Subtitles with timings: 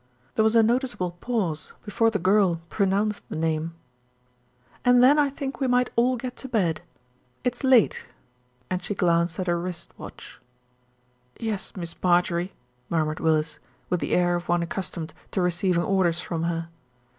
[0.33, 3.75] There was a noticeable pause before the girl pronounced the name,
[4.83, 6.81] "and then I think we might all get to bed.
[7.43, 8.07] It's late,"
[8.67, 10.41] and she glanced at her wrist watch.
[11.37, 12.53] "Yes, Miss Marjorie,"
[12.89, 13.59] murmured Willis,
[13.91, 16.69] with the air of one accustomed to receiving orders from her.